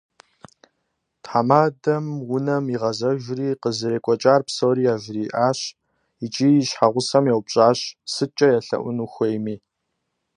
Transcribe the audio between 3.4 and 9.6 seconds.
къызэрекӀуэкӀар псори яжриӀэжащ икӀи и щхьэгъусэм еупщӀащ, сыткӀэ елъэӀуну хуейми.